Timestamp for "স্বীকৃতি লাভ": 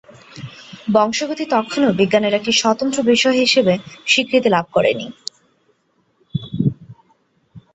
4.07-4.65